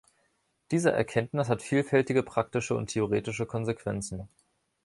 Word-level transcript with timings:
Diese 0.71 0.91
Erkenntnis 0.91 1.47
hat 1.47 1.61
vielfältige 1.61 2.23
praktische 2.23 2.73
und 2.75 2.89
theoretische 2.91 3.45
Konsequenzen. 3.45 4.29